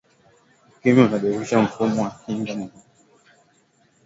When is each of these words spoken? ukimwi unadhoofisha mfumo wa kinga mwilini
ukimwi 0.77 1.01
unadhoofisha 1.03 1.61
mfumo 1.61 2.01
wa 2.03 2.11
kinga 2.25 2.53
mwilini 2.55 2.71